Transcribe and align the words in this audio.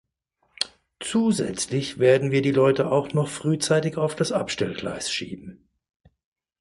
Zusätzlich 0.99 1.99
werden 1.99 2.31
wir 2.31 2.41
die 2.41 2.49
Leute 2.49 2.91
auch 2.91 3.13
noch 3.13 3.27
frühzeitig 3.27 3.97
auf 3.97 4.15
das 4.15 4.31
Abstellgleis 4.31 5.11
schieben. 5.11 5.69